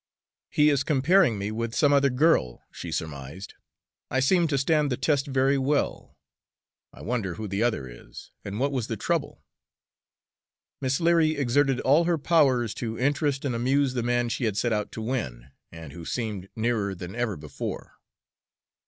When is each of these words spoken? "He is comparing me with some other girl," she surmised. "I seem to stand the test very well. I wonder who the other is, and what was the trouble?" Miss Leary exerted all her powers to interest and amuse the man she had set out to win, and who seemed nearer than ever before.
"He 0.49 0.71
is 0.71 0.81
comparing 0.83 1.37
me 1.37 1.51
with 1.51 1.75
some 1.75 1.93
other 1.93 2.09
girl," 2.09 2.63
she 2.71 2.91
surmised. 2.91 3.53
"I 4.09 4.19
seem 4.19 4.47
to 4.47 4.57
stand 4.57 4.91
the 4.91 4.97
test 4.97 5.27
very 5.27 5.59
well. 5.59 6.17
I 6.91 7.03
wonder 7.03 7.35
who 7.35 7.47
the 7.47 7.61
other 7.61 7.87
is, 7.87 8.31
and 8.43 8.59
what 8.59 8.71
was 8.71 8.87
the 8.87 8.97
trouble?" 8.97 9.43
Miss 10.81 10.99
Leary 10.99 11.35
exerted 11.35 11.81
all 11.81 12.05
her 12.05 12.17
powers 12.17 12.73
to 12.81 12.97
interest 12.97 13.45
and 13.45 13.53
amuse 13.53 13.93
the 13.93 14.01
man 14.01 14.29
she 14.29 14.45
had 14.45 14.57
set 14.57 14.73
out 14.73 14.91
to 14.93 15.03
win, 15.03 15.51
and 15.71 15.93
who 15.93 16.03
seemed 16.03 16.49
nearer 16.55 16.95
than 16.95 17.13
ever 17.13 17.37
before. 17.37 17.99